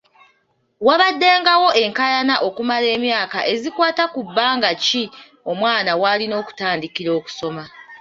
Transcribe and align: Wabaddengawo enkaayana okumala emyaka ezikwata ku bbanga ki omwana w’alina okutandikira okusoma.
Wabaddengawo 0.87 1.69
enkaayana 1.83 2.35
okumala 2.47 2.87
emyaka 2.97 3.39
ezikwata 3.53 4.03
ku 4.13 4.19
bbanga 4.27 4.69
ki 4.83 5.03
omwana 5.51 5.91
w’alina 6.01 6.35
okutandikira 6.41 7.11
okusoma. 7.19 7.63